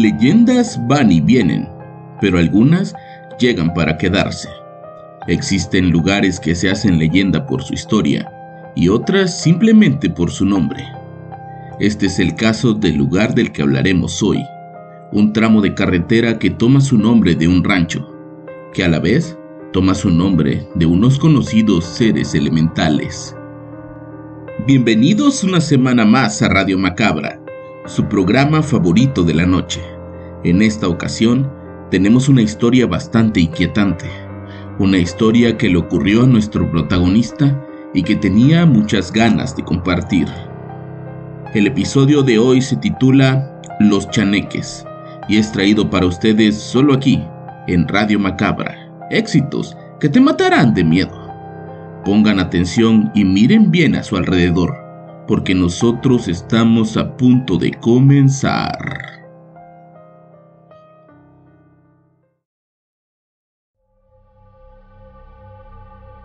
[0.00, 1.68] Leyendas van y vienen,
[2.22, 2.94] pero algunas
[3.38, 4.48] llegan para quedarse.
[5.26, 8.32] Existen lugares que se hacen leyenda por su historia
[8.74, 10.82] y otras simplemente por su nombre.
[11.80, 14.42] Este es el caso del lugar del que hablaremos hoy,
[15.12, 18.10] un tramo de carretera que toma su nombre de un rancho,
[18.72, 19.36] que a la vez
[19.74, 23.36] toma su nombre de unos conocidos seres elementales.
[24.66, 27.39] Bienvenidos una semana más a Radio Macabra,
[27.90, 29.80] su programa favorito de la noche.
[30.44, 31.50] En esta ocasión
[31.90, 34.06] tenemos una historia bastante inquietante,
[34.78, 40.28] una historia que le ocurrió a nuestro protagonista y que tenía muchas ganas de compartir.
[41.52, 44.86] El episodio de hoy se titula Los Chaneques
[45.28, 47.20] y es traído para ustedes solo aquí,
[47.66, 48.88] en Radio Macabra.
[49.10, 51.28] Éxitos que te matarán de miedo.
[52.04, 54.89] Pongan atención y miren bien a su alrededor,
[55.26, 58.78] porque nosotros estamos a punto de comenzar.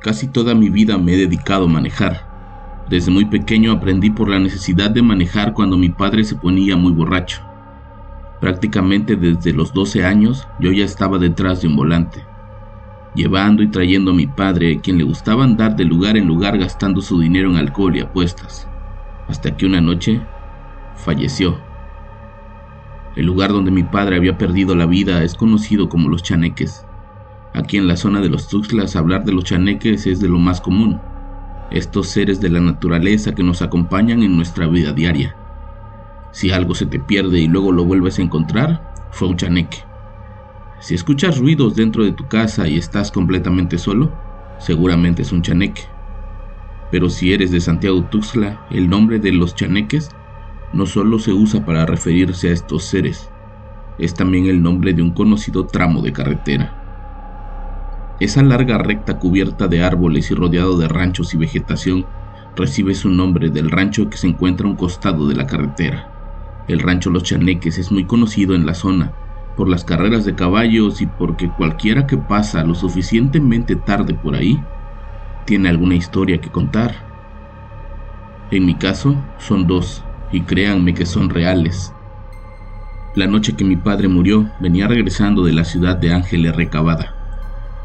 [0.06, 2.36] Casi toda mi vida me he dedicado a manejar.
[2.90, 6.92] Desde muy pequeño aprendí por la necesidad de manejar cuando mi padre se ponía muy
[6.92, 7.42] borracho.
[8.40, 12.24] Prácticamente desde los 12 años yo ya estaba detrás de un volante,
[13.16, 17.02] llevando y trayendo a mi padre, quien le gustaba andar de lugar en lugar gastando
[17.02, 18.68] su dinero en alcohol y apuestas,
[19.28, 20.22] hasta que una noche
[20.96, 21.60] falleció.
[23.16, 26.86] El lugar donde mi padre había perdido la vida es conocido como los chaneques.
[27.54, 30.60] Aquí en la zona de los Tuxtlas hablar de los chaneques es de lo más
[30.60, 31.00] común.
[31.72, 35.36] Estos seres de la naturaleza que nos acompañan en nuestra vida diaria.
[36.32, 39.78] Si algo se te pierde y luego lo vuelves a encontrar, fue un chaneque.
[40.82, 44.12] Si escuchas ruidos dentro de tu casa y estás completamente solo,
[44.60, 45.95] seguramente es un chaneque.
[46.92, 50.10] Pero si eres de Santiago Tuxtla, el nombre de los chaneques
[50.74, 53.30] no solo se usa para referirse a estos seres,
[53.98, 56.82] es también el nombre de un conocido tramo de carretera.
[58.20, 62.06] Esa larga recta cubierta de árboles y rodeado de ranchos y vegetación
[62.56, 66.12] recibe su nombre del rancho que se encuentra a un costado de la carretera.
[66.68, 69.14] El rancho Los Chaneques es muy conocido en la zona
[69.56, 74.58] por las carreras de caballos y porque cualquiera que pasa lo suficientemente tarde por ahí
[75.46, 76.96] tiene alguna historia que contar.
[78.52, 81.94] En mi caso son dos, y créanme que son reales.
[83.16, 87.16] La noche que mi padre murió venía regresando de la ciudad de Ángeles Recabada.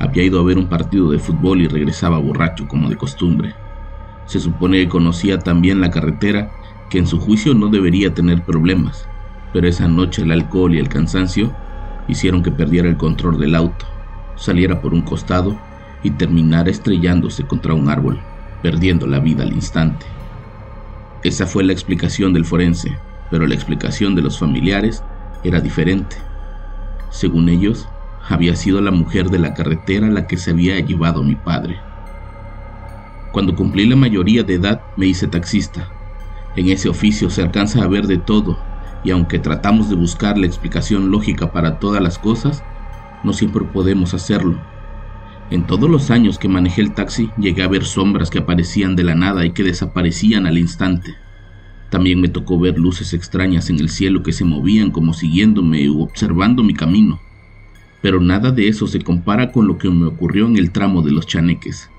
[0.01, 3.55] Había ido a ver un partido de fútbol y regresaba borracho como de costumbre.
[4.27, 6.51] Se supone que conocía también la carretera,
[6.89, 9.07] que en su juicio no debería tener problemas,
[9.53, 11.55] pero esa noche el alcohol y el cansancio
[12.09, 13.87] hicieron que perdiera el control del auto,
[14.37, 15.70] saliera por un costado
[16.03, 18.21] y terminara estrellándose contra un árbol,
[18.63, 20.07] perdiendo la vida al instante.
[21.23, 22.97] Esa fue la explicación del forense,
[23.31, 25.03] pero la explicación de los familiares
[25.45, 26.17] era diferente.
[27.11, 27.89] Según ellos,
[28.29, 31.79] había sido la mujer de la carretera la que se había llevado a mi padre.
[33.33, 35.89] Cuando cumplí la mayoría de edad me hice taxista.
[36.57, 38.59] En ese oficio se alcanza a ver de todo,
[39.05, 42.63] y aunque tratamos de buscar la explicación lógica para todas las cosas,
[43.23, 44.59] no siempre podemos hacerlo.
[45.51, 49.05] En todos los años que manejé el taxi llegué a ver sombras que aparecían de
[49.05, 51.15] la nada y que desaparecían al instante.
[51.91, 56.03] También me tocó ver luces extrañas en el cielo que se movían como siguiéndome u
[56.03, 57.21] observando mi camino
[58.03, 61.13] pero nada de eso se compara con lo que me ocurrió en el tramo de
[61.13, 61.91] los chaneques.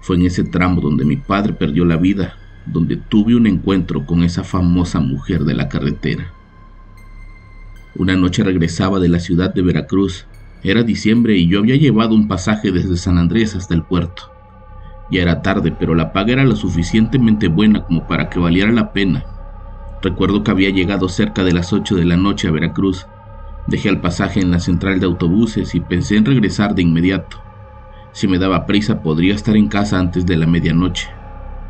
[0.00, 4.22] Fue en ese tramo donde mi padre perdió la vida, donde tuve un encuentro con
[4.22, 6.32] esa famosa mujer de la carretera.
[7.94, 10.26] Una noche regresaba de la ciudad de Veracruz.
[10.62, 14.24] Era diciembre y yo había llevado un pasaje desde San Andrés hasta el puerto.
[15.10, 18.92] Ya era tarde, pero la paga era lo suficientemente buena como para que valiera la
[18.92, 19.24] pena.
[20.02, 23.06] Recuerdo que había llegado cerca de las 8 de la noche a Veracruz
[23.66, 27.36] Dejé el pasaje en la central de autobuses y pensé en regresar de inmediato.
[28.12, 31.08] Si me daba prisa podría estar en casa antes de la medianoche,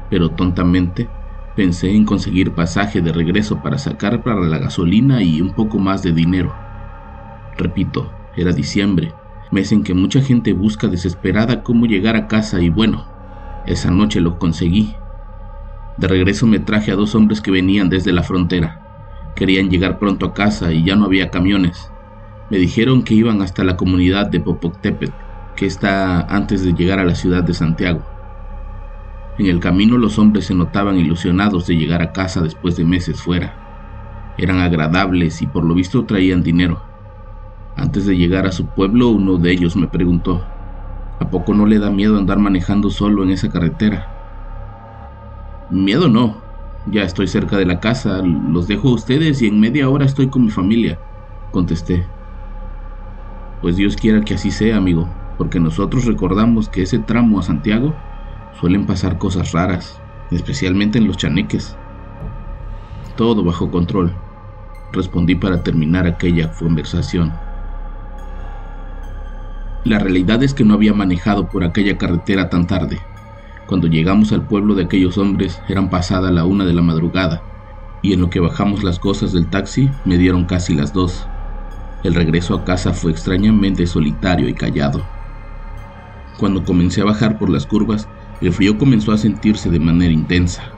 [0.08, 1.08] pero tontamente
[1.56, 6.02] pensé en conseguir pasaje de regreso para sacar para la gasolina y un poco más
[6.02, 6.54] de dinero.
[7.58, 9.12] Repito, era diciembre,
[9.50, 13.06] mes en que mucha gente busca desesperada cómo llegar a casa y bueno,
[13.66, 14.94] Esa noche lo conseguí.
[15.98, 18.80] De regreso me traje a dos hombres que venían desde la frontera.
[19.36, 21.92] Querían llegar pronto a casa y ya no había camiones.
[22.48, 25.12] Me dijeron que iban hasta la comunidad de Popoctépetl,
[25.56, 28.02] que está antes de llegar a la ciudad de Santiago.
[29.38, 33.20] En el camino los hombres se notaban ilusionados de llegar a casa después de meses
[33.20, 34.34] fuera.
[34.38, 36.89] Eran agradables y por lo visto traían dinero.
[37.80, 40.44] Antes de llegar a su pueblo uno de ellos me preguntó,
[41.18, 44.06] ¿a poco no le da miedo andar manejando solo en esa carretera?
[45.70, 46.42] Miedo no,
[46.88, 50.28] ya estoy cerca de la casa, los dejo a ustedes y en media hora estoy
[50.28, 50.98] con mi familia,
[51.52, 52.04] contesté.
[53.62, 57.94] Pues Dios quiera que así sea, amigo, porque nosotros recordamos que ese tramo a Santiago
[58.60, 61.74] suelen pasar cosas raras, especialmente en los chaneques.
[63.16, 64.12] Todo bajo control,
[64.92, 67.32] respondí para terminar aquella conversación.
[69.84, 73.00] La realidad es que no había manejado por aquella carretera tan tarde.
[73.66, 77.44] Cuando llegamos al pueblo de aquellos hombres eran pasada la una de la madrugada,
[78.02, 81.26] y en lo que bajamos las cosas del taxi me dieron casi las dos.
[82.02, 85.02] El regreso a casa fue extrañamente solitario y callado.
[86.38, 88.06] Cuando comencé a bajar por las curvas,
[88.42, 90.74] el frío comenzó a sentirse de manera intensa.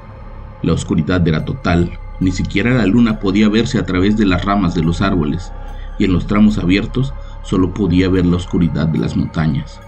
[0.63, 4.75] La oscuridad era total, ni siquiera la luna podía verse a través de las ramas
[4.75, 5.53] de los árboles,
[5.99, 9.81] y en los tramos abiertos solo podía ver la oscuridad de las montañas.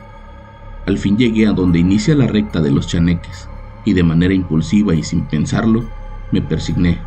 [0.86, 3.48] Al fin llegué a donde inicia la recta de los chaneques,
[3.84, 5.84] y de manera impulsiva y sin pensarlo,
[6.30, 6.98] me persigné.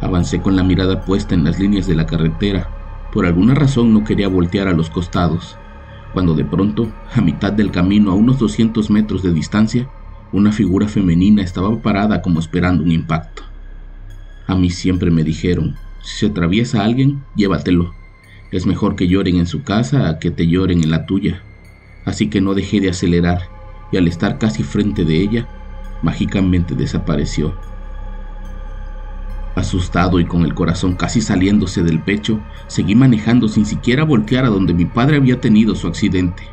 [0.00, 2.68] Avancé con la mirada puesta en las líneas de la carretera,
[3.12, 5.56] por alguna razón no quería voltear a los costados,
[6.12, 9.88] cuando de pronto, a mitad del camino, a unos 200 metros de distancia,
[10.32, 13.42] una figura femenina estaba parada como esperando un impacto.
[14.46, 17.92] A mí siempre me dijeron, si se atraviesa alguien, llévatelo.
[18.56, 21.42] Es mejor que lloren en su casa a que te lloren en la tuya.
[22.06, 23.50] Así que no dejé de acelerar
[23.92, 25.46] y al estar casi frente de ella,
[26.00, 27.54] mágicamente desapareció.
[29.56, 34.48] Asustado y con el corazón casi saliéndose del pecho, seguí manejando sin siquiera voltear a
[34.48, 36.44] donde mi padre había tenido su accidente.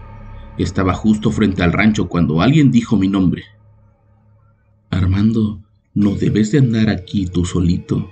[0.58, 3.46] Estaba justo frente al rancho cuando alguien dijo mi nombre.
[4.90, 5.62] Armando,
[5.94, 8.12] no debes de andar aquí tú solito.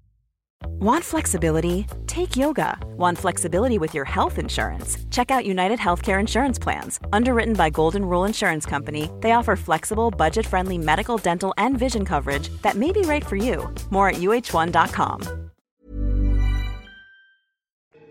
[0.65, 1.85] Want flexibility?
[2.07, 2.77] Take yoga.
[2.97, 4.97] Want flexibility with your health insurance?
[5.11, 6.99] Check out United Healthcare Insurance Plans.
[7.13, 12.05] Underwritten by Golden Rule Insurance Company, they offer flexible, budget friendly medical, dental, and vision
[12.05, 13.69] coverage that may be right for you.
[13.89, 15.51] More at uh1.com.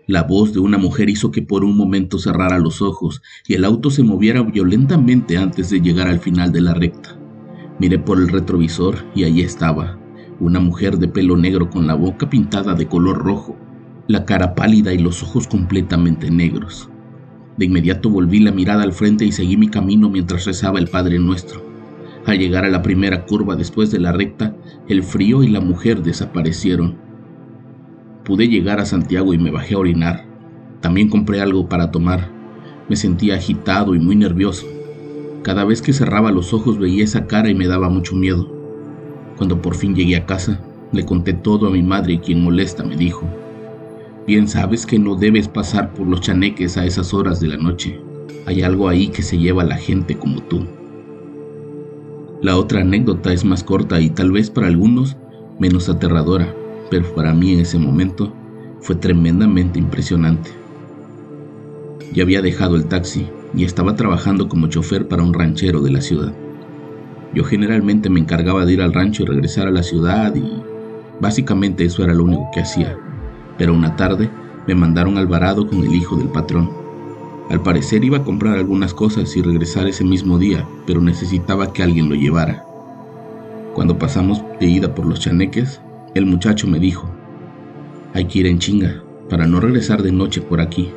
[0.07, 3.63] La voz de una mujer hizo que por un momento cerrara los ojos y el
[3.63, 7.17] auto se moviera violentamente antes de llegar al final de la recta.
[7.79, 9.97] Miré por el retrovisor y allí estaba,
[10.41, 13.55] una mujer de pelo negro con la boca pintada de color rojo,
[14.07, 16.89] la cara pálida y los ojos completamente negros.
[17.57, 21.19] De inmediato volví la mirada al frente y seguí mi camino mientras rezaba el Padre
[21.19, 21.63] Nuestro.
[22.25, 24.55] Al llegar a la primera curva después de la recta,
[24.87, 26.97] el frío y la mujer desaparecieron.
[28.23, 30.25] Pude llegar a Santiago y me bajé a orinar.
[30.81, 32.31] También compré algo para tomar.
[32.89, 34.65] Me sentía agitado y muy nervioso.
[35.43, 38.60] Cada vez que cerraba los ojos veía esa cara y me daba mucho miedo.
[39.41, 40.59] Cuando por fin llegué a casa,
[40.91, 43.27] le conté todo a mi madre quien molesta me dijo,
[44.27, 47.99] bien sabes que no debes pasar por los chaneques a esas horas de la noche.
[48.45, 50.67] Hay algo ahí que se lleva a la gente como tú.
[52.43, 55.17] La otra anécdota es más corta y tal vez para algunos
[55.57, 56.53] menos aterradora,
[56.91, 58.31] pero para mí en ese momento
[58.79, 60.51] fue tremendamente impresionante.
[62.13, 66.01] Ya había dejado el taxi y estaba trabajando como chofer para un ranchero de la
[66.01, 66.31] ciudad.
[67.33, 70.61] Yo generalmente me encargaba de ir al rancho y regresar a la ciudad y
[71.19, 72.97] básicamente eso era lo único que hacía.
[73.57, 74.29] Pero una tarde
[74.67, 76.69] me mandaron al varado con el hijo del patrón.
[77.49, 81.83] Al parecer iba a comprar algunas cosas y regresar ese mismo día, pero necesitaba que
[81.83, 82.65] alguien lo llevara.
[83.73, 85.81] Cuando pasamos de ida por los chaneques,
[86.13, 87.09] el muchacho me dijo,
[88.13, 90.91] hay que ir en chinga, para no regresar de noche por aquí.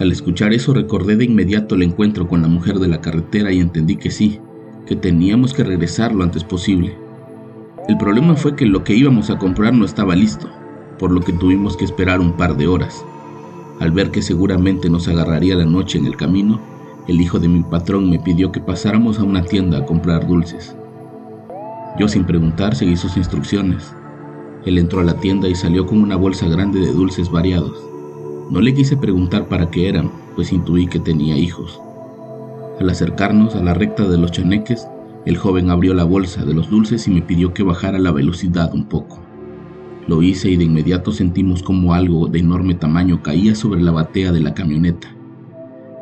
[0.00, 3.60] Al escuchar eso recordé de inmediato el encuentro con la mujer de la carretera y
[3.60, 4.40] entendí que sí,
[4.88, 6.96] que teníamos que regresar lo antes posible.
[7.88, 10.48] El problema fue que lo que íbamos a comprar no estaba listo,
[10.98, 13.04] por lo que tuvimos que esperar un par de horas.
[13.80, 16.58] Al ver que seguramente nos agarraría la noche en el camino,
[17.06, 20.74] el hijo de mi patrón me pidió que pasáramos a una tienda a comprar dulces.
[21.98, 23.94] Yo sin preguntar seguí sus instrucciones.
[24.64, 27.78] Él entró a la tienda y salió con una bolsa grande de dulces variados.
[28.50, 31.78] No le quise preguntar para qué eran, pues intuí que tenía hijos.
[32.80, 34.86] Al acercarnos a la recta de los chaneques,
[35.26, 38.72] el joven abrió la bolsa de los dulces y me pidió que bajara la velocidad
[38.72, 39.18] un poco.
[40.06, 44.30] Lo hice y de inmediato sentimos como algo de enorme tamaño caía sobre la batea
[44.30, 45.08] de la camioneta.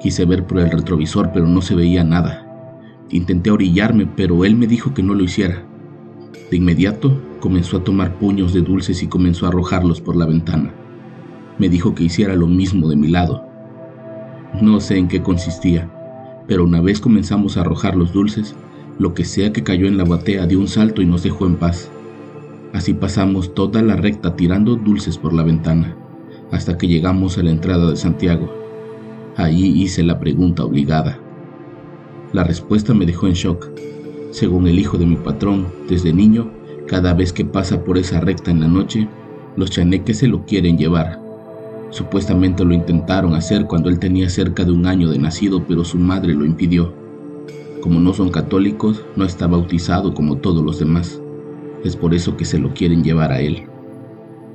[0.00, 2.46] Quise ver por el retrovisor, pero no se veía nada.
[3.08, 5.64] Intenté orillarme, pero él me dijo que no lo hiciera.
[6.50, 10.74] De inmediato comenzó a tomar puños de dulces y comenzó a arrojarlos por la ventana.
[11.58, 13.44] Me dijo que hiciera lo mismo de mi lado.
[14.60, 15.90] No sé en qué consistía,
[16.46, 18.54] pero una vez comenzamos a arrojar los dulces,
[18.98, 21.56] lo que sea que cayó en la batea dio un salto y nos dejó en
[21.56, 21.90] paz.
[22.72, 25.96] Así pasamos toda la recta tirando dulces por la ventana,
[26.50, 28.52] hasta que llegamos a la entrada de Santiago.
[29.36, 31.18] Allí hice la pregunta obligada.
[32.32, 33.70] La respuesta me dejó en shock.
[34.30, 36.50] Según el hijo de mi patrón, desde niño,
[36.86, 39.08] cada vez que pasa por esa recta en la noche,
[39.56, 41.25] los chaneques se lo quieren llevar.
[41.96, 45.96] Supuestamente lo intentaron hacer cuando él tenía cerca de un año de nacido, pero su
[45.96, 46.92] madre lo impidió.
[47.80, 51.22] Como no son católicos, no está bautizado como todos los demás.
[51.84, 53.62] Es por eso que se lo quieren llevar a él.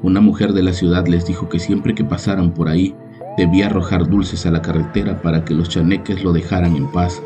[0.03, 2.93] Una mujer de la ciudad les dijo que siempre que pasaran por ahí,
[3.39, 7.23] debía arrojar dulces a la carretera para que los chaneques lo dejaran en paz,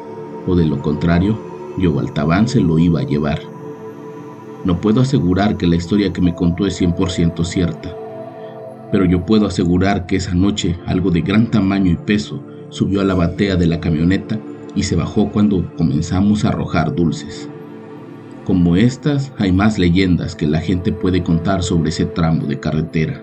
[0.48, 1.38] o de lo contrario,
[1.78, 3.42] Yobaltabán se lo iba a llevar.
[4.64, 7.94] No puedo asegurar que la historia que me contó es 100% cierta,
[8.96, 13.04] pero yo puedo asegurar que esa noche algo de gran tamaño y peso subió a
[13.04, 14.40] la batea de la camioneta
[14.74, 17.50] y se bajó cuando comenzamos a arrojar dulces.
[18.46, 23.22] Como estas, hay más leyendas que la gente puede contar sobre ese tramo de carretera.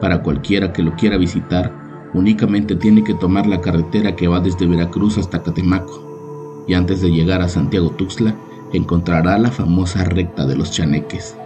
[0.00, 1.72] Para cualquiera que lo quiera visitar,
[2.14, 7.10] únicamente tiene que tomar la carretera que va desde Veracruz hasta Catemaco y antes de
[7.10, 8.36] llegar a Santiago Tuxtla
[8.72, 11.36] encontrará la famosa recta de los chaneques,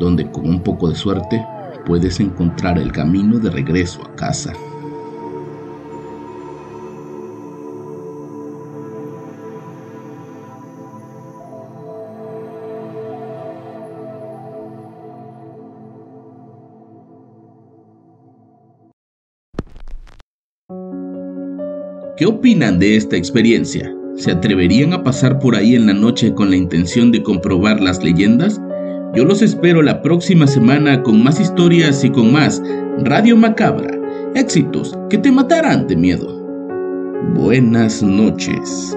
[0.00, 1.44] donde con un poco de suerte
[1.86, 4.52] puedes encontrar el camino de regreso a casa.
[22.16, 23.94] ¿Qué opinan de esta experiencia?
[24.16, 28.02] ¿Se atreverían a pasar por ahí en la noche con la intención de comprobar las
[28.02, 28.58] leyendas?
[29.14, 32.62] Yo los espero la próxima semana con más historias y con más
[32.98, 33.90] Radio Macabra.
[34.34, 36.36] Éxitos que te matarán de miedo.
[37.34, 38.96] Buenas noches.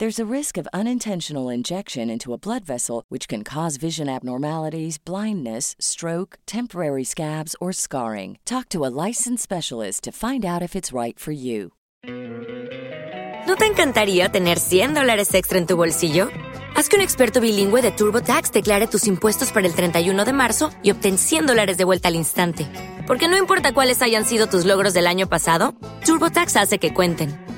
[0.00, 4.96] There's a risk of unintentional injection into a blood vessel, which can cause vision abnormalities,
[4.96, 8.38] blindness, stroke, temporary scabs, or scarring.
[8.46, 11.72] Talk to a licensed specialist to find out if it's right for you.
[13.46, 16.30] ¿No te encantaría tener 100 dólares extra en tu bolsillo?
[16.74, 20.70] Haz que un experto bilingüe de TurboTax declare tus impuestos para el 31 de marzo
[20.82, 22.66] y obtén 100 dólares de vuelta al instante.
[23.06, 25.74] Porque no importa cuáles hayan sido tus logros del año pasado,
[26.06, 27.49] TurboTax hace que cuenten.